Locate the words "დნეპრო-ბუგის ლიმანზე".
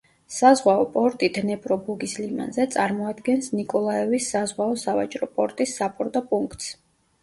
1.35-2.67